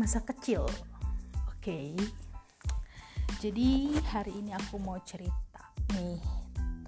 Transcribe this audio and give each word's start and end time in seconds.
masa 0.00 0.24
kecil. 0.24 0.64
Oke. 1.52 1.92
Jadi 3.36 3.92
hari 4.08 4.32
ini 4.32 4.56
aku 4.56 4.80
mau 4.80 4.96
cerita 5.04 5.60
nih 5.92 6.16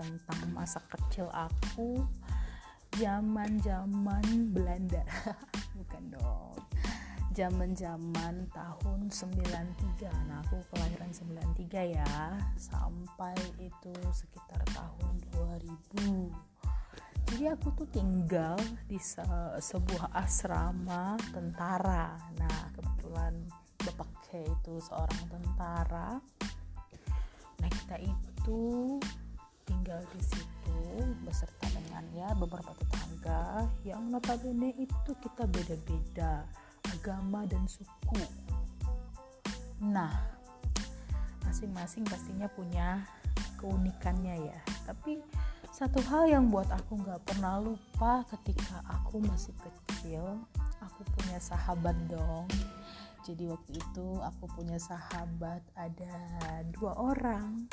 tentang 0.00 0.48
masa 0.56 0.80
kecil 0.88 1.28
aku 1.28 2.00
zaman-zaman 2.96 4.48
Belanda. 4.56 5.04
Bukan 5.76 6.02
dong. 6.16 6.56
Zaman-zaman 7.36 8.48
tahun 8.48 9.00
93. 9.12 10.08
Nah, 10.28 10.40
aku 10.44 10.64
kelahiran 10.72 11.12
93 11.12 11.96
ya. 11.96 12.36
Sampai 12.56 13.36
itu 13.60 13.92
sekitar 14.08 14.60
tahun 14.72 15.20
2000 15.36 16.51
jadi 17.32 17.56
aku 17.56 17.72
tuh 17.72 17.88
tinggal 17.88 18.60
di 18.84 19.00
se 19.00 19.24
sebuah 19.56 20.12
asrama 20.12 21.16
tentara. 21.32 22.12
Nah 22.36 22.68
kebetulan 22.76 23.32
bapak 23.80 24.36
itu 24.36 24.76
seorang 24.84 25.32
tentara. 25.32 26.20
Nah 27.56 27.68
kita 27.72 27.96
itu 28.04 29.00
tinggal 29.64 30.04
di 30.12 30.20
situ 30.20 30.76
beserta 31.24 31.72
dengan 31.72 32.04
ya 32.12 32.36
beberapa 32.36 32.76
tetangga. 32.76 33.64
Yang 33.80 34.02
notabene 34.12 34.76
itu 34.76 35.10
kita 35.16 35.48
beda-beda 35.48 36.44
agama 36.92 37.48
dan 37.48 37.64
suku. 37.64 38.28
Nah 39.80 40.36
masing-masing 41.48 42.04
pastinya 42.04 42.44
punya 42.52 43.08
keunikannya 43.56 44.52
ya. 44.52 44.60
Tapi 44.84 45.16
satu 45.72 46.04
hal 46.04 46.28
yang 46.28 46.52
buat 46.52 46.68
aku 46.68 47.00
nggak 47.00 47.24
pernah 47.24 47.56
lupa 47.56 48.20
ketika 48.28 48.84
aku 48.84 49.24
masih 49.24 49.56
kecil 49.56 50.44
aku 50.84 51.00
punya 51.16 51.40
sahabat 51.40 51.96
dong. 52.12 52.44
Jadi 53.24 53.48
waktu 53.48 53.80
itu 53.80 54.06
aku 54.20 54.44
punya 54.52 54.76
sahabat 54.76 55.64
ada 55.72 56.12
dua 56.76 56.92
orang 57.00 57.64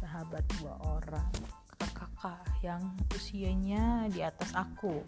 sahabat 0.00 0.40
dua 0.56 0.80
orang 0.80 1.28
kakak-kakak 1.76 2.40
yang 2.64 2.80
usianya 3.12 4.08
di 4.08 4.24
atas 4.24 4.56
aku 4.56 5.04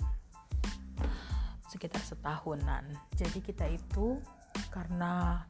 sekitar 1.73 2.05
setahunan. 2.05 2.85
Jadi 3.17 3.41
kita 3.41 3.65
itu 3.73 4.21
karena 4.69 5.49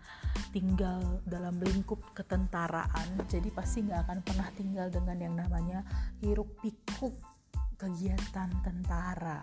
tinggal 0.52 1.24
dalam 1.24 1.56
lingkup 1.58 2.12
ketentaraan 2.12 3.24
jadi 3.26 3.48
pasti 3.50 3.88
nggak 3.88 4.04
akan 4.04 4.18
pernah 4.20 4.48
tinggal 4.52 4.86
dengan 4.92 5.18
yang 5.18 5.34
namanya 5.34 5.80
hiruk 6.20 6.60
pikuk 6.60 7.16
kegiatan 7.82 8.50
tentara. 8.62 9.42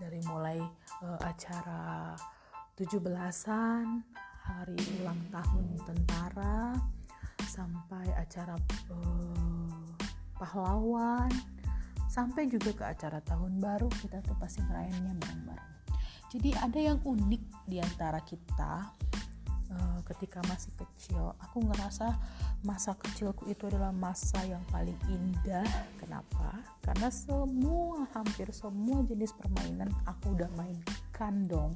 Dari 0.00 0.20
mulai 0.30 0.56
uh, 1.04 1.20
acara 1.20 2.14
17-an 2.78 3.84
hari 4.46 4.78
ulang 5.02 5.20
tahun 5.28 5.66
tentara 5.84 6.72
sampai 7.44 8.08
acara 8.16 8.56
uh, 8.88 9.84
pahlawan 10.38 11.28
sampai 12.08 12.48
juga 12.48 12.72
ke 12.72 12.84
acara 12.96 13.20
tahun 13.20 13.60
baru 13.60 13.92
kita 14.00 14.24
tuh 14.24 14.38
pasti 14.40 14.64
ngerayainnya 14.64 15.14
bareng-bareng. 15.20 15.74
Jadi 16.30 16.50
ada 16.56 16.78
yang 16.78 16.98
unik 17.02 17.42
di 17.66 17.82
antara 17.82 18.22
kita 18.22 18.86
uh, 19.70 20.00
ketika 20.12 20.42
masih 20.50 20.72
kecil 20.74 21.34
aku 21.38 21.62
ngerasa 21.64 22.18
masa 22.66 22.92
kecilku 22.98 23.48
itu 23.48 23.70
adalah 23.70 23.94
masa 23.94 24.42
yang 24.44 24.62
paling 24.68 24.96
indah. 25.08 25.66
Kenapa? 25.96 26.60
Karena 26.84 27.08
semua 27.08 28.06
hampir 28.12 28.50
semua 28.50 29.02
jenis 29.06 29.32
permainan 29.34 29.88
aku 30.04 30.34
udah 30.34 30.50
mainkan 30.58 31.46
dong. 31.46 31.72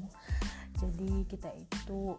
Jadi 0.83 1.25
kita 1.31 1.48
itu 1.55 2.19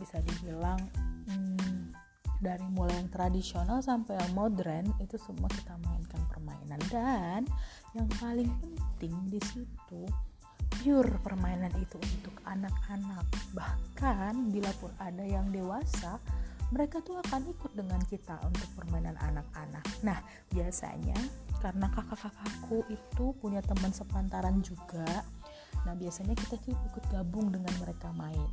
bisa 0.00 0.18
dibilang 0.24 0.80
hmm, 1.28 1.92
dari 2.40 2.64
mulai 2.72 2.96
yang 2.96 3.12
tradisional 3.12 3.84
sampai 3.84 4.16
yang 4.16 4.32
modern 4.32 4.88
itu 4.98 5.20
semua 5.20 5.46
kita 5.52 5.76
mainkan 5.84 6.24
permainan. 6.32 6.80
Dan 6.88 7.44
yang 7.92 8.08
paling 8.16 8.48
penting 8.64 9.14
di 9.28 9.40
situ 9.44 10.02
pure 10.80 11.12
permainan 11.20 11.72
itu 11.76 12.00
untuk 12.00 12.32
anak-anak. 12.48 13.28
Bahkan 13.52 14.48
bila 14.48 14.72
pun 14.80 14.88
ada 14.96 15.22
yang 15.22 15.52
dewasa 15.52 16.16
mereka 16.70 17.02
tuh 17.02 17.18
akan 17.20 17.50
ikut 17.50 17.72
dengan 17.76 18.00
kita 18.08 18.40
untuk 18.46 18.68
permainan 18.78 19.18
anak-anak. 19.20 19.84
Nah 20.00 20.18
biasanya 20.48 21.18
karena 21.60 21.92
kakak-kakakku 21.92 22.88
itu 22.88 23.36
punya 23.36 23.60
teman 23.60 23.92
sepantaran 23.92 24.64
juga 24.64 25.20
nah 25.86 25.96
biasanya 25.96 26.36
kita 26.36 26.60
tuh 26.60 26.76
ikut 26.92 27.04
gabung 27.08 27.52
dengan 27.52 27.72
mereka 27.80 28.12
main. 28.16 28.50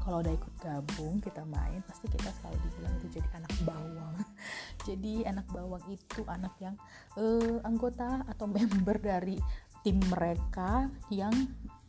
Kalau 0.00 0.24
udah 0.24 0.32
ikut 0.32 0.54
gabung 0.64 1.20
kita 1.20 1.44
main 1.44 1.84
pasti 1.84 2.08
kita 2.08 2.32
selalu 2.40 2.56
dibilang 2.64 2.94
itu 2.96 3.06
jadi 3.20 3.28
anak 3.36 3.54
bawang. 3.64 4.16
Jadi 4.88 5.28
anak 5.28 5.44
bawang 5.52 5.84
itu 5.92 6.24
anak 6.24 6.56
yang 6.56 6.72
uh, 7.20 7.60
anggota 7.68 8.24
atau 8.24 8.48
member 8.56 8.96
dari 8.96 9.36
tim 9.80 9.96
mereka 10.12 10.88
yang 11.08 11.32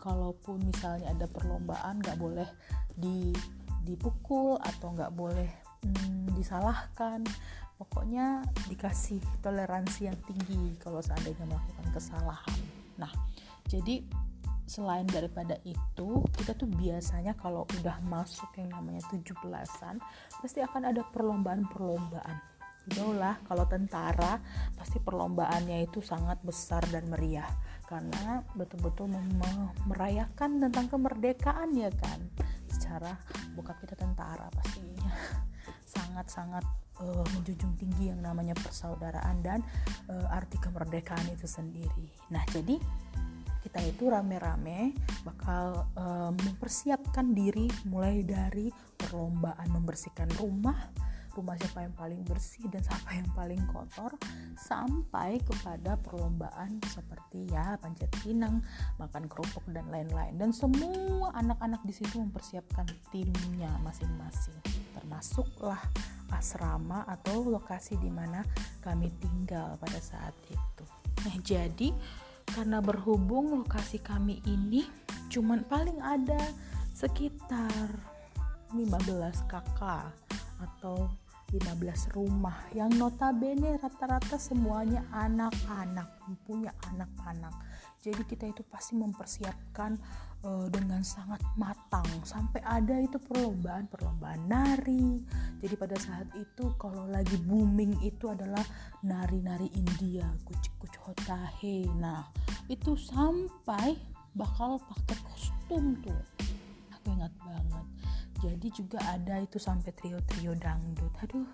kalaupun 0.02 0.64
misalnya 0.66 1.14
ada 1.14 1.30
perlombaan 1.30 2.02
nggak 2.02 2.18
boleh 2.18 2.50
di 2.98 3.36
dipukul 3.86 4.58
atau 4.62 4.94
nggak 4.94 5.14
boleh 5.14 5.50
hmm, 5.86 6.34
disalahkan. 6.38 7.22
Pokoknya 7.82 8.46
dikasih 8.70 9.18
toleransi 9.42 10.06
yang 10.06 10.18
tinggi 10.30 10.78
kalau 10.78 11.02
seandainya 11.02 11.50
melakukan 11.50 11.88
kesalahan. 11.90 12.62
Nah 13.02 13.10
jadi 13.66 14.06
selain 14.70 15.04
daripada 15.10 15.58
itu 15.68 16.24
kita 16.38 16.56
tuh 16.56 16.70
biasanya 16.70 17.36
kalau 17.36 17.68
udah 17.82 18.00
masuk 18.08 18.48
yang 18.56 18.72
namanya 18.72 19.04
17-an 19.12 20.00
pasti 20.40 20.64
akan 20.64 20.94
ada 20.94 21.04
perlombaan-perlombaan. 21.10 22.38
Lah 23.18 23.38
kalau 23.46 23.66
tentara 23.68 24.40
pasti 24.78 24.98
perlombaannya 25.02 25.86
itu 25.86 26.00
sangat 26.00 26.40
besar 26.42 26.82
dan 26.90 27.10
meriah 27.12 27.50
karena 27.92 28.40
betul-betul 28.56 29.12
merayakan 29.84 30.64
tentang 30.64 30.88
kemerdekaan 30.88 31.76
ya 31.76 31.92
kan? 31.92 32.24
Secara 32.72 33.12
bokap 33.52 33.84
kita 33.84 34.00
tentara 34.00 34.48
pastinya. 34.56 35.12
Sangat-sangat 36.00 36.64
uh, 37.04 37.26
menjunjung 37.36 37.76
tinggi 37.76 38.08
yang 38.16 38.24
namanya 38.24 38.56
persaudaraan 38.56 39.44
dan 39.44 39.60
uh, 40.08 40.32
arti 40.32 40.56
kemerdekaan 40.64 41.28
itu 41.36 41.44
sendiri. 41.44 42.08
Nah 42.32 42.48
jadi 42.48 42.80
kita 43.62 43.80
itu 43.86 44.10
rame-rame 44.10 44.96
bakal 45.22 45.86
uh, 45.94 46.34
mempersiapkan 46.34 47.36
diri 47.36 47.70
mulai 47.86 48.26
dari 48.26 48.74
perlombaan 48.98 49.70
membersihkan 49.70 50.32
rumah 50.42 50.90
rumah 51.36 51.56
siapa 51.56 51.88
yang 51.88 51.96
paling 51.96 52.22
bersih 52.28 52.68
dan 52.68 52.84
siapa 52.84 53.10
yang 53.16 53.30
paling 53.32 53.62
kotor 53.72 54.12
sampai 54.60 55.40
kepada 55.44 55.96
perlombaan 56.00 56.80
seperti 56.88 57.48
ya 57.52 57.80
panjat 57.80 58.12
pinang, 58.24 58.60
makan 59.00 59.26
kerupuk 59.32 59.64
dan 59.72 59.88
lain-lain 59.90 60.36
dan 60.36 60.52
semua 60.52 61.32
anak-anak 61.40 61.82
di 61.88 61.94
situ 61.96 62.20
mempersiapkan 62.20 62.88
timnya 63.10 63.72
masing-masing 63.84 64.60
termasuklah 64.96 65.80
asrama 66.32 67.04
atau 67.08 67.44
lokasi 67.48 68.00
di 68.00 68.08
mana 68.08 68.44
kami 68.80 69.12
tinggal 69.20 69.76
pada 69.80 70.00
saat 70.00 70.36
itu. 70.48 70.86
Nah, 71.28 71.36
jadi 71.44 71.92
karena 72.52 72.84
berhubung 72.84 73.64
lokasi 73.64 74.00
kami 74.00 74.44
ini 74.48 74.88
cuman 75.32 75.64
paling 75.68 76.00
ada 76.04 76.40
sekitar 76.92 77.88
15 78.76 79.52
kakak 79.52 80.12
atau 80.62 81.10
15 81.52 82.16
rumah. 82.16 82.56
Yang 82.72 82.96
notabene 82.96 83.76
rata-rata 83.76 84.40
semuanya 84.40 85.04
anak-anak 85.12 86.08
punya 86.48 86.72
anak-anak. 86.88 87.52
Jadi 88.02 88.24
kita 88.26 88.50
itu 88.50 88.64
pasti 88.66 88.98
mempersiapkan 88.98 90.00
uh, 90.48 90.66
dengan 90.72 91.04
sangat 91.04 91.44
matang. 91.60 92.08
Sampai 92.24 92.64
ada 92.64 92.98
itu 92.98 93.20
perlombaan 93.20 93.86
perlombaan 93.92 94.48
nari. 94.48 95.22
Jadi 95.62 95.76
pada 95.76 96.00
saat 96.00 96.32
itu 96.40 96.72
kalau 96.80 97.06
lagi 97.12 97.36
booming 97.46 98.00
itu 98.02 98.32
adalah 98.32 98.64
nari-nari 99.06 99.70
India 99.76 100.26
kucing 100.48 100.76
kucing 100.82 101.04
hotahe. 101.04 101.86
Nah 102.00 102.26
itu 102.72 102.96
sampai 102.96 104.00
bakal 104.34 104.80
pakai 104.82 105.18
kostum 105.28 106.00
tuh. 106.02 106.22
Aku 106.96 107.12
ingat 107.14 107.34
banget 107.44 107.86
jadi 108.42 108.68
juga 108.74 108.98
ada 109.06 109.38
itu 109.38 109.62
sampai 109.62 109.94
trio-trio 109.94 110.58
dangdut. 110.58 111.14
Aduh 111.22 111.46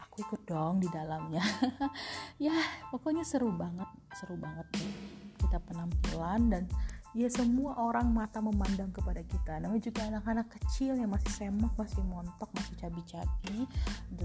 aku 0.00 0.24
ikut 0.24 0.42
dong 0.48 0.80
di 0.80 0.88
dalamnya. 0.88 1.44
Ya 2.42 2.56
pokoknya 2.90 3.22
seru 3.22 3.54
banget 3.54 3.86
seru 4.18 4.34
banget 4.34 4.66
deh 4.74 4.94
kita 5.38 5.62
penampilan 5.62 6.50
dan 6.50 6.64
ya 7.12 7.28
semua 7.28 7.76
orang 7.76 8.08
mata 8.10 8.40
memandang 8.40 8.90
kepada 8.90 9.20
kita. 9.22 9.60
Namanya 9.60 9.92
juga 9.92 10.08
anak-anak 10.08 10.48
kecil 10.58 10.96
yang 10.96 11.12
masih 11.12 11.30
semak 11.30 11.72
masih 11.76 12.02
montok 12.08 12.50
masih 12.56 12.74
cabi-cabi. 12.80 13.68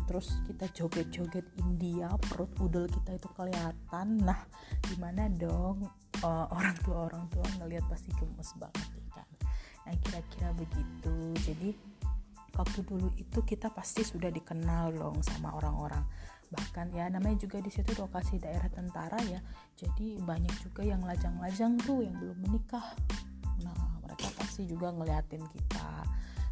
Terus 0.07 0.39
kita 0.47 0.65
joget-joget 0.71 1.45
India 1.61 2.09
perut 2.31 2.51
udel 2.63 2.87
kita 2.89 3.19
itu 3.19 3.29
kelihatan. 3.35 4.07
Nah 4.23 4.39
gimana 4.87 5.29
dong 5.29 5.85
uh, 6.23 6.47
orang 6.49 6.75
tua 6.81 6.97
orang 7.11 7.25
tua 7.29 7.45
ngelihat 7.61 7.85
pasti 7.91 8.09
gemes 8.17 8.55
banget 8.57 8.87
ya 8.97 9.05
kan 9.13 9.27
nah 9.87 9.95
kira-kira 10.03 10.49
begitu. 10.51 11.15
Jadi 11.47 11.69
waktu 12.57 12.81
dulu 12.83 13.13
itu 13.15 13.39
kita 13.45 13.69
pasti 13.69 14.01
sudah 14.01 14.33
dikenal 14.33 14.91
dong 14.97 15.21
sama 15.21 15.53
orang-orang. 15.53 16.01
Bahkan 16.49 16.95
ya 16.95 17.05
namanya 17.11 17.45
juga 17.45 17.61
di 17.61 17.69
situ 17.69 17.93
lokasi 17.93 18.41
daerah 18.41 18.67
tentara 18.73 19.19
ya. 19.29 19.39
Jadi 19.77 20.17
banyak 20.17 20.55
juga 20.65 20.81
yang 20.81 21.05
lajang-lajang 21.05 21.77
tuh 21.85 22.01
yang 22.01 22.17
belum 22.17 22.37
menikah. 22.49 22.97
Nah 23.61 24.01
mereka 24.01 24.27
pasti 24.41 24.65
juga 24.65 24.89
ngeliatin 24.89 25.45
kita. 25.45 25.89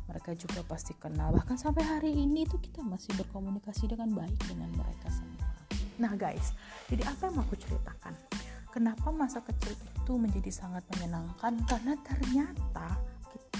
Mereka 0.05 0.37
juga 0.37 0.61
pasti 0.69 0.93
kenal. 0.93 1.33
Bahkan 1.33 1.57
sampai 1.57 1.81
hari 1.81 2.13
ini 2.13 2.45
tuh 2.45 2.61
kita 2.61 2.85
masih 2.85 3.17
berkomunikasi 3.17 3.89
dengan 3.89 4.13
baik 4.13 4.37
dengan 4.45 4.69
mereka 4.77 5.09
semua. 5.09 5.49
Nah 5.97 6.13
guys 6.13 6.53
jadi 6.85 7.01
apa 7.09 7.31
yang 7.31 7.41
mau 7.41 7.43
aku 7.49 7.57
ceritakan? 7.57 8.13
Kenapa 8.69 9.07
masa 9.09 9.39
kecil 9.39 9.71
itu 9.71 10.13
menjadi 10.19 10.51
sangat 10.51 10.83
menyenangkan? 10.91 11.55
Karena 11.63 11.95
ternyata 12.03 12.99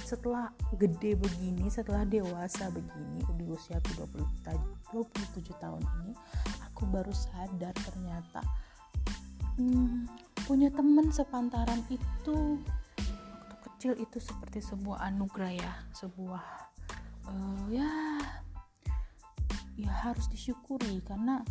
setelah 0.05 0.53
gede 0.77 1.17
begini 1.17 1.65
setelah 1.65 2.05
dewasa 2.05 2.69
begini 2.69 3.25
di 3.41 3.45
usia 3.49 3.81
20, 3.81 4.21
27 4.93 5.49
tahun 5.57 5.81
ini 5.81 6.13
aku 6.69 6.85
baru 6.93 7.09
sadar 7.09 7.73
ternyata 7.73 8.45
hmm, 9.57 10.05
punya 10.45 10.69
temen 10.69 11.09
sepantaran 11.09 11.81
itu 11.89 12.61
waktu 13.41 13.55
kecil 13.65 13.93
itu 13.97 14.21
seperti 14.21 14.61
sebuah 14.61 15.09
anugerah 15.09 15.53
ya 15.57 15.73
sebuah 15.97 16.45
uh, 17.25 17.65
ya 17.73 17.89
ya 19.75 19.91
harus 20.05 20.29
disyukuri 20.29 21.01
karena 21.01 21.41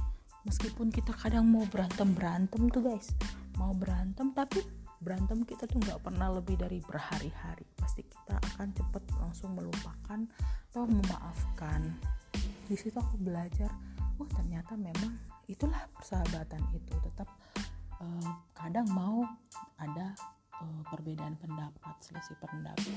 meskipun 0.46 0.94
kita 0.94 1.10
kadang 1.18 1.50
mau 1.50 1.66
berantem 1.66 2.14
berantem 2.14 2.70
tuh 2.70 2.86
guys 2.86 3.10
mau 3.58 3.74
berantem 3.74 4.30
tapi 4.30 4.62
berantem 5.02 5.44
kita 5.44 5.68
tuh 5.68 5.82
nggak 5.82 6.00
pernah 6.00 6.32
lebih 6.32 6.56
dari 6.56 6.80
berhari-hari 6.80 7.68
pasti 7.84 8.00
kita 8.08 8.40
akan 8.56 8.72
cepat 8.72 9.04
langsung 9.20 9.52
melupakan 9.52 10.24
atau 10.72 10.88
memaafkan. 10.88 11.92
Di 12.64 12.80
situ 12.80 12.96
aku 12.96 13.20
belajar 13.20 13.68
oh 14.16 14.28
ternyata 14.32 14.72
memang 14.72 15.20
itulah 15.44 15.84
persahabatan 15.92 16.64
itu. 16.72 16.96
Tetap 17.04 17.28
uh, 18.00 18.30
kadang 18.56 18.88
mau 18.88 19.28
ada 19.76 20.16
uh, 20.64 20.82
perbedaan 20.88 21.36
pendapat 21.36 21.94
selisih 22.00 22.40
pendapat 22.40 22.96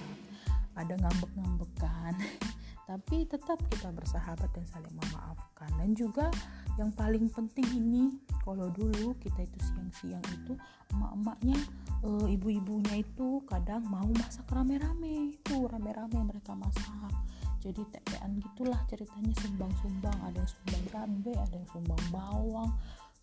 ada 0.77 0.93
ngambek-ngambekan 0.93 2.13
tapi 2.87 3.27
tetap 3.27 3.59
kita 3.67 3.91
bersahabat 3.91 4.47
dan 4.55 4.63
saling 4.71 4.95
memaafkan. 4.95 5.67
Dan 5.75 5.91
juga 5.91 6.31
yang 6.79 6.87
paling 6.95 7.27
penting 7.27 7.67
ini 7.75 8.15
kalau 8.47 8.71
dulu 8.71 9.11
kita 9.19 9.43
itu 9.43 9.59
siang-siang 9.59 10.23
itu 10.39 10.55
emak-emaknya 10.95 11.59
e, 11.99 12.09
ibu-ibunya 12.31 13.03
itu 13.03 13.43
kadang 13.51 13.83
mau 13.91 14.07
masak 14.15 14.47
rame-rame. 14.47 15.35
Itu 15.35 15.67
rame-rame 15.67 16.31
mereka 16.31 16.55
masak. 16.55 17.11
Jadi 17.59 17.83
tetean 17.91 18.39
gitulah 18.39 18.79
ceritanya 18.87 19.35
sumbang-sumbang. 19.43 20.17
Ada 20.23 20.39
yang 20.39 20.47
sumbang 20.47 20.83
cabai 20.87 21.35
ada 21.35 21.55
yang 21.59 21.69
sumbang 21.75 22.03
bawang 22.07 22.71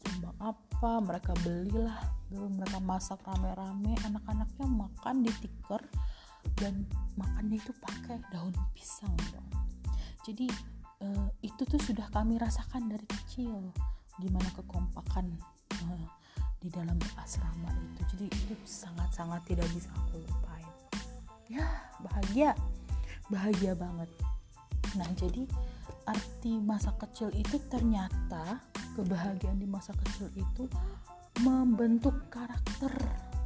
sumbang 0.04 0.36
apa 0.44 0.92
mereka 1.00 1.32
belilah. 1.40 1.98
Dulu 2.28 2.46
mereka 2.60 2.78
masak 2.84 3.24
rame-rame. 3.24 3.96
Anak-anaknya 4.04 4.66
makan 4.68 5.24
di 5.24 5.32
tikar 5.40 5.80
dan 6.58 6.86
makannya 7.18 7.58
itu 7.58 7.72
pakai 7.82 8.18
daun 8.30 8.54
pisang 8.74 9.14
dong. 9.30 9.48
Jadi 10.24 10.46
uh, 11.04 11.28
itu 11.44 11.62
tuh 11.66 11.80
sudah 11.80 12.08
kami 12.10 12.40
rasakan 12.40 12.88
dari 12.88 13.04
kecil 13.04 13.70
gimana 14.22 14.46
kekompakan 14.54 15.34
uh, 15.90 16.06
di 16.62 16.68
dalam 16.70 16.96
asrama 17.20 17.70
itu. 17.92 18.00
Jadi 18.14 18.26
itu 18.30 18.54
sangat-sangat 18.64 19.42
tidak 19.44 19.68
bisa 19.74 19.90
aku 19.92 20.22
lupain. 20.22 20.70
Ya 21.50 21.66
bahagia. 22.00 22.56
Bahagia 23.28 23.72
banget. 23.76 24.10
Nah 24.96 25.08
jadi 25.16 25.44
arti 26.04 26.60
masa 26.60 26.92
kecil 27.00 27.32
itu 27.32 27.56
ternyata 27.72 28.60
kebahagiaan 28.94 29.58
di 29.58 29.66
masa 29.66 29.96
kecil 29.96 30.28
itu 30.36 30.68
membentuk 31.42 32.14
karakter 32.30 32.92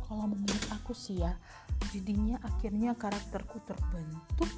kalau 0.08 0.24
menurut 0.24 0.64
aku 0.72 0.96
sih 0.96 1.20
ya 1.20 1.36
jadinya 1.92 2.40
akhirnya 2.40 2.96
karakterku 2.96 3.60
terbentuk 3.68 4.50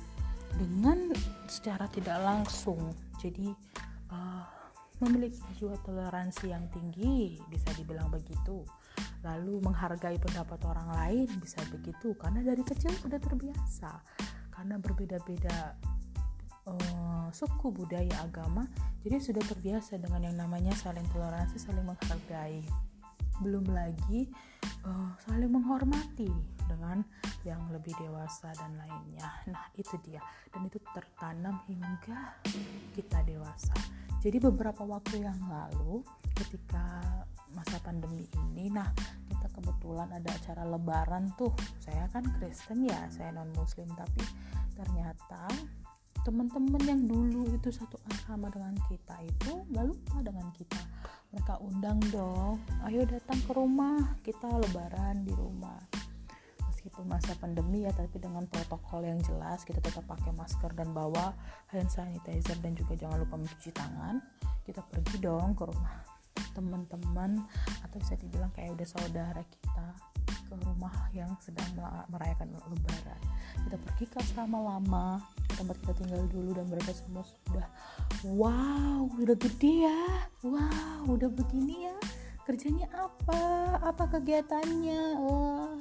dengan 0.56 1.10
secara 1.50 1.90
tidak 1.90 2.18
langsung. 2.22 2.94
Jadi 3.18 3.50
uh, 4.10 4.46
memiliki 5.02 5.42
jiwa 5.58 5.74
toleransi 5.82 6.54
yang 6.54 6.66
tinggi 6.70 7.38
bisa 7.50 7.70
dibilang 7.74 8.08
begitu. 8.08 8.62
Lalu 9.20 9.60
menghargai 9.60 10.16
pendapat 10.16 10.58
orang 10.64 10.88
lain 10.96 11.28
bisa 11.38 11.60
begitu. 11.68 12.16
Karena 12.16 12.40
dari 12.40 12.62
kecil 12.64 12.90
sudah 12.98 13.20
terbiasa. 13.20 14.00
Karena 14.50 14.78
berbeda-beda 14.80 15.76
uh, 16.66 17.26
suku 17.30 17.72
budaya 17.72 18.12
agama 18.22 18.66
jadi 19.00 19.16
sudah 19.16 19.40
terbiasa 19.48 19.96
dengan 19.96 20.28
yang 20.28 20.36
namanya 20.36 20.74
saling 20.76 21.04
toleransi 21.14 21.56
saling 21.56 21.86
menghargai 21.86 22.60
belum 23.40 23.72
lagi 23.72 24.28
uh, 24.84 25.10
saling 25.24 25.52
menghormati 25.52 26.30
dengan 26.70 27.02
yang 27.42 27.60
lebih 27.74 27.96
dewasa 27.98 28.54
dan 28.54 28.78
lainnya. 28.78 29.26
Nah, 29.50 29.66
itu 29.74 29.96
dia. 30.06 30.22
Dan 30.54 30.70
itu 30.70 30.78
tertanam 30.94 31.58
hingga 31.66 32.38
kita 32.94 33.24
dewasa. 33.26 33.74
Jadi 34.20 34.36
beberapa 34.38 34.84
waktu 34.84 35.24
yang 35.24 35.40
lalu 35.48 36.04
ketika 36.36 37.00
masa 37.56 37.80
pandemi 37.82 38.28
ini, 38.36 38.68
nah 38.68 38.86
kita 39.26 39.48
kebetulan 39.56 40.12
ada 40.12 40.30
acara 40.30 40.62
lebaran 40.68 41.32
tuh. 41.34 41.50
Saya 41.80 42.06
kan 42.12 42.28
Kristen 42.36 42.84
ya, 42.84 43.08
saya 43.08 43.32
non 43.32 43.48
muslim 43.56 43.88
tapi 43.96 44.22
ternyata 44.76 45.48
teman-teman 46.20 46.82
yang 46.84 47.02
dulu 47.08 47.48
itu 47.48 47.72
satu 47.72 47.96
asrama 48.12 48.52
dengan 48.52 48.76
kita 48.92 49.16
itu 49.24 49.64
gak 49.72 49.86
lupa 49.88 50.16
dengan 50.20 50.46
kita. 50.52 50.80
Mereka 51.32 51.54
undang 51.64 51.98
dong 52.12 52.60
ayo 52.88 53.06
datang 53.08 53.40
ke 53.40 53.52
rumah 53.56 54.20
kita 54.20 54.48
lebaran 54.48 55.24
di 55.24 55.32
rumah. 55.32 55.80
Meskipun 56.68 57.08
masa 57.08 57.32
pandemi 57.36 57.84
ya 57.84 57.92
tapi 57.92 58.20
dengan 58.20 58.44
protokol 58.48 59.04
yang 59.04 59.20
jelas 59.24 59.64
kita 59.64 59.80
tetap 59.80 60.04
pakai 60.04 60.32
masker 60.36 60.72
dan 60.76 60.92
bawa 60.92 61.32
hand 61.72 61.88
sanitizer 61.88 62.56
dan 62.60 62.76
juga 62.76 62.96
jangan 62.96 63.24
lupa 63.24 63.40
mencuci 63.40 63.70
tangan. 63.72 64.20
Kita 64.64 64.84
pergi 64.84 65.16
dong 65.24 65.56
ke 65.56 65.64
rumah 65.64 66.20
teman-teman 66.52 67.40
atau 67.86 67.96
bisa 68.00 68.18
dibilang 68.18 68.50
kayak 68.52 68.74
udah 68.74 68.88
saudara 68.88 69.42
kita 69.46 69.86
ke 70.50 70.54
rumah 70.66 70.90
yang 71.14 71.30
sedang 71.38 71.70
merayakan 72.10 72.50
lebaran. 72.58 73.20
Kita 73.62 73.76
pergi 73.78 74.04
ke 74.10 74.16
asrama 74.18 74.58
lama 74.58 75.22
tempat 75.54 75.78
kita 75.86 75.94
tinggal 76.02 76.26
dulu 76.26 76.58
dan 76.58 76.66
mereka 76.66 76.90
semua 76.90 77.22
sudah 77.22 77.66
wow 78.26 79.06
udah 79.20 79.36
gede 79.36 79.86
ya 79.86 80.02
wow 80.42 81.04
udah 81.06 81.28
begini 81.28 81.86
ya 81.86 81.96
kerjanya 82.42 82.90
apa 82.90 83.40
apa 83.78 84.04
kegiatannya? 84.18 85.22
Wah 85.22 85.78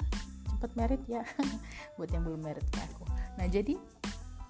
cepet 0.53 0.71
merit 0.77 1.01
ya 1.09 1.23
buat 1.97 2.13
yang 2.13 2.21
belum 2.21 2.45
merit 2.45 2.67
kayak 2.69 2.93
aku. 2.93 3.09
Nah 3.41 3.47
jadi 3.49 3.73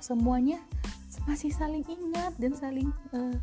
semuanya 0.04 0.60
masih 1.28 1.54
saling 1.54 1.86
ingat 1.86 2.34
dan 2.42 2.58
saling 2.58 2.90
uh, 3.14 3.38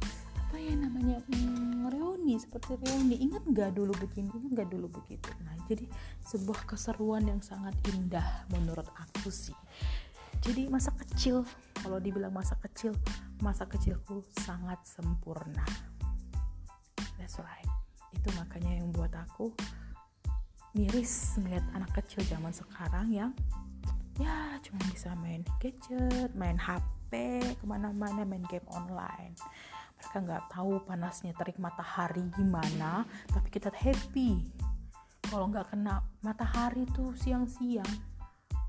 apa 0.46 0.62
ya 0.62 0.78
namanya 0.78 1.18
hmm, 1.26 1.90
reuni 1.90 2.38
seperti 2.38 2.78
reuni. 2.78 3.18
Ingat 3.18 3.50
nggak 3.50 3.74
dulu 3.74 3.90
begini? 3.98 4.30
Ingat 4.30 4.50
nggak 4.54 4.70
dulu 4.70 4.86
begitu? 4.94 5.26
Nah 5.42 5.58
jadi 5.66 5.90
sebuah 6.22 6.70
keseruan 6.70 7.26
yang 7.26 7.42
sangat 7.42 7.74
indah 7.90 8.46
menurut 8.54 8.86
aku 8.94 9.26
sih. 9.26 9.58
Jadi 10.46 10.70
masa 10.70 10.94
kecil 10.94 11.42
kalau 11.82 11.98
dibilang 11.98 12.30
masa 12.30 12.54
kecil 12.62 12.94
masa 13.42 13.66
kecilku 13.66 14.22
sangat 14.38 14.78
sempurna. 14.86 15.66
That's 17.18 17.42
right. 17.42 17.66
Itu 18.14 18.30
makanya 18.38 18.78
yang 18.78 18.94
buat 18.94 19.10
aku 19.18 19.50
miris 20.78 21.42
melihat 21.42 21.66
anak 21.74 21.90
kecil 21.98 22.22
zaman 22.30 22.54
sekarang 22.54 23.10
yang 23.10 23.34
ya 24.22 24.62
cuma 24.62 24.78
bisa 24.94 25.10
main 25.18 25.42
gadget 25.58 26.30
main 26.38 26.54
HP 26.54 27.10
ke 27.56 27.64
mana-mana 27.64 28.22
main 28.28 28.44
game 28.48 28.64
online 28.72 29.32
mereka 29.96 30.16
nggak 30.20 30.44
tahu 30.52 30.72
panasnya 30.84 31.32
terik 31.32 31.56
matahari 31.56 32.28
gimana 32.36 33.08
tapi 33.32 33.48
kita 33.48 33.72
happy. 33.72 34.44
Kalau 35.26 35.50
nggak 35.50 35.74
kena 35.74 36.04
matahari 36.22 36.86
tuh 36.94 37.16
siang-siang 37.16 37.88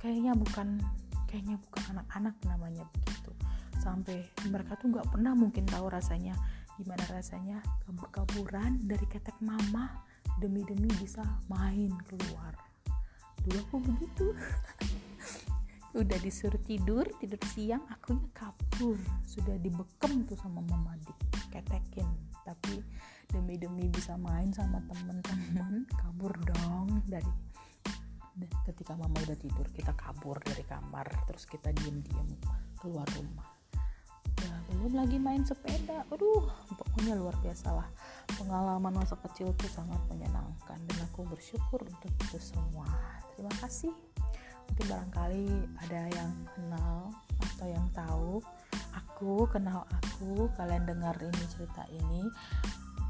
kayaknya 0.01 0.33
bukan 0.33 0.81
kayaknya 1.27 1.59
bukan 1.67 1.83
anak-anak 1.93 2.35
namanya 2.47 2.83
begitu. 2.95 3.31
Sampai 3.77 4.25
mereka 4.49 4.79
tuh 4.79 4.89
nggak 4.89 5.11
pernah 5.11 5.35
mungkin 5.35 5.67
tahu 5.67 5.91
rasanya 5.91 6.33
gimana 6.79 7.03
rasanya 7.11 7.61
kabur-kaburan 7.85 8.81
dari 8.85 9.05
ketek 9.05 9.37
mama 9.43 9.91
demi-demi 10.39 10.89
bisa 10.97 11.21
main 11.51 11.91
keluar. 12.07 12.55
Dulu 13.45 13.59
aku 13.67 13.77
begitu 13.83 14.25
udah 15.95 16.19
disuruh 16.19 16.59
tidur 16.67 17.07
tidur 17.21 17.39
siang 17.53 17.83
akunya 17.87 18.27
kabur. 18.35 18.99
Sudah 19.23 19.55
dibekem 19.61 20.27
tuh 20.27 20.35
sama 20.35 20.59
mama 20.67 20.97
diketekin. 20.99 22.07
Tapi 22.43 22.83
demi 23.31 23.55
demi 23.59 23.87
bisa 23.91 24.15
main 24.19 24.51
sama 24.51 24.83
temen-temen 24.87 25.87
kabur 25.91 26.35
dong 26.43 27.03
dari 27.07 27.27
ketika 28.69 28.93
mama 28.93 29.17
udah 29.25 29.37
tidur 29.39 29.67
kita 29.71 29.95
kabur 29.95 30.37
dari 30.43 30.63
kamar. 30.67 31.07
Terus 31.31 31.47
kita 31.47 31.71
diem-diem 31.71 32.27
keluar 32.79 33.07
rumah. 33.15 33.47
Ya 34.37 34.53
belum 34.69 34.93
lagi 34.93 35.17
main 35.17 35.41
sepeda. 35.41 36.05
Aduh 36.13 36.45
pokoknya 36.75 37.17
luar 37.17 37.33
biasa 37.41 37.73
lah. 37.73 37.87
Pengalaman 38.37 38.93
masa 38.93 39.17
kecil 39.23 39.49
itu 39.49 39.65
sangat 39.71 39.97
menyenangkan. 40.11 40.77
Dan 40.77 40.97
aku 41.09 41.25
bersyukur 41.25 41.81
untuk 41.81 42.11
itu 42.27 42.37
semua. 42.37 42.85
Terima 43.33 43.53
kasih 43.57 43.91
mungkin 44.67 44.85
barangkali 44.91 45.47
ada 45.87 46.01
yang 46.11 46.31
kenal 46.53 47.09
atau 47.39 47.67
yang 47.67 47.87
tahu 47.95 48.43
aku 48.93 49.47
kenal 49.49 49.87
aku 49.89 50.51
kalian 50.59 50.85
dengar 50.85 51.15
ini 51.17 51.43
cerita 51.49 51.83
ini 51.89 52.27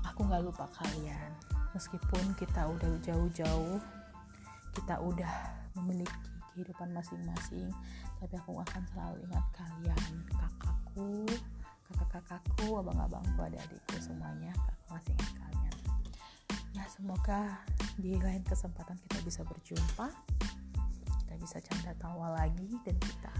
aku 0.07 0.25
nggak 0.25 0.43
lupa 0.45 0.65
kalian. 0.81 1.31
Meskipun 1.75 2.33
kita 2.39 2.65
udah 2.65 2.89
jauh-jauh 3.05 3.77
kita 4.73 5.01
udah 5.01 5.33
memiliki 5.77 6.13
kehidupan 6.53 6.89
masing-masing 6.93 7.69
tapi 8.17 8.33
aku 8.37 8.57
akan 8.57 8.81
selalu 8.93 9.21
ingat 9.29 9.45
kalian. 9.53 10.11
Kakakku 10.33 11.25
kakak-kakakku 11.87 12.81
abang-abangku 12.81 13.39
adik-adikku 13.45 13.97
semuanya 14.01 14.53
aku 14.57 14.97
masih 14.97 15.13
ingat 15.13 15.33
kalian. 15.37 15.75
Ya 16.73 16.85
semoga 16.89 17.41
di 17.97 18.17
lain 18.17 18.41
kesempatan 18.45 18.97
kita 19.05 19.21
bisa 19.21 19.41
berjumpa 19.45 20.09
kita 21.27 21.35
bisa 21.43 21.59
canda 21.59 21.91
tawa 21.99 22.39
lagi 22.39 22.71
dan 22.87 22.95
kita 22.95 23.33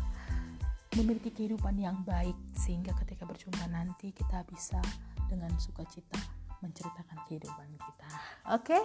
memiliki 0.99 1.31
kehidupan 1.31 1.79
yang 1.79 2.03
baik 2.03 2.35
sehingga 2.51 2.91
ketika 2.99 3.23
berjumpa 3.23 3.63
nanti 3.71 4.11
kita 4.11 4.43
bisa 4.43 4.83
dengan 5.31 5.55
sukacita 5.55 6.19
menceritakan 6.59 7.23
kehidupan 7.31 7.69
kita. 7.79 8.07
Oke, 8.51 8.75
okay? 8.75 8.83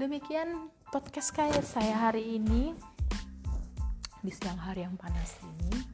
demikian 0.00 0.72
podcast 0.88 1.36
kayak 1.36 1.60
saya 1.60 1.92
hari 2.08 2.40
ini 2.40 2.72
di 4.24 4.32
siang 4.32 4.56
hari 4.56 4.88
yang 4.88 4.96
panas 4.96 5.36
ini. 5.44 5.84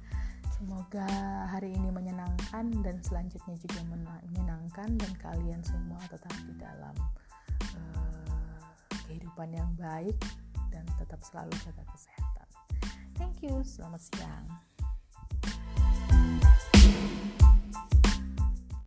Semoga 0.54 1.07
hari 1.50 1.75
ini 1.75 1.90
menyenangkan 1.90 2.71
dan 2.87 3.02
selanjutnya 3.02 3.59
juga 3.59 3.83
menyenangkan 3.90 4.95
dan 4.95 5.12
kalian 5.18 5.62
semua 5.66 5.99
tetap 6.07 6.35
di 6.47 6.54
dalam 6.54 6.95
uh, 7.78 8.62
kehidupan 9.11 9.54
yang 9.54 9.71
baik 9.75 10.18
dan 10.75 10.85
tetap 10.99 11.23
selalu 11.23 11.54
jaga 11.62 11.83
kesehatan. 11.95 12.27
Thank 13.18 13.42
you, 13.42 13.66
selamat 13.66 13.98
siang. 13.98 14.46